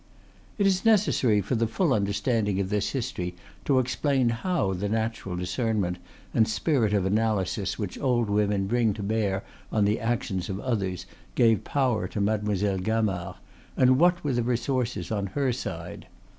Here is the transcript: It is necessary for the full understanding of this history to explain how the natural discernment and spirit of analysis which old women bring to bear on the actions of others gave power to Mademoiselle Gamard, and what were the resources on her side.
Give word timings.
It 0.57 0.65
is 0.65 0.83
necessary 0.83 1.41
for 1.41 1.53
the 1.53 1.67
full 1.67 1.93
understanding 1.93 2.59
of 2.59 2.71
this 2.71 2.89
history 2.89 3.35
to 3.65 3.77
explain 3.77 4.29
how 4.29 4.73
the 4.73 4.89
natural 4.89 5.35
discernment 5.35 5.99
and 6.33 6.47
spirit 6.47 6.91
of 6.91 7.05
analysis 7.05 7.77
which 7.77 7.99
old 7.99 8.27
women 8.27 8.65
bring 8.65 8.95
to 8.95 9.03
bear 9.03 9.43
on 9.71 9.85
the 9.85 9.99
actions 9.99 10.49
of 10.49 10.59
others 10.61 11.05
gave 11.35 11.63
power 11.63 12.07
to 12.07 12.19
Mademoiselle 12.19 12.79
Gamard, 12.79 13.35
and 13.77 13.99
what 13.99 14.23
were 14.23 14.33
the 14.33 14.41
resources 14.41 15.11
on 15.11 15.27
her 15.27 15.53
side. 15.53 16.07